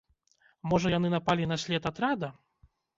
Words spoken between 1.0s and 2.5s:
напалі на след атрада?